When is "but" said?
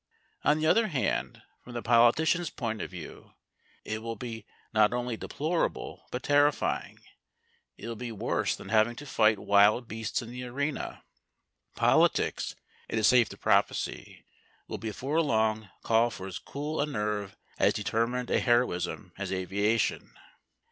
6.09-6.23